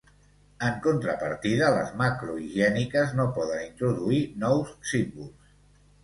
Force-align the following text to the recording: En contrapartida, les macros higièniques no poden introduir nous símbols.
En 0.67 0.77
contrapartida, 0.83 1.67
les 1.75 1.91
macros 1.99 2.39
higièniques 2.45 3.13
no 3.19 3.25
poden 3.35 3.61
introduir 3.65 4.23
nous 4.45 4.73
símbols. 4.93 5.53